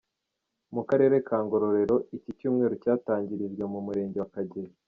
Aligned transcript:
Mu 0.73 0.81
karere 0.89 1.15
ka 1.27 1.37
Ngororero, 1.43 1.95
iki 2.17 2.31
cyumweru 2.37 2.75
cyatangirijwe 2.83 3.63
mu 3.73 3.79
Murenge 3.85 4.17
wa 4.21 4.31
Kageyo. 4.35 4.71